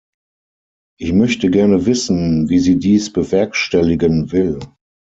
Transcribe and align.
Ich 0.99 1.13
möchte 1.13 1.51
gerne 1.51 1.85
wissen, 1.85 2.49
wie 2.49 2.57
sie 2.57 2.79
dies 2.79 3.13
bewerkstelligen 3.13 4.31
will. 4.31 4.59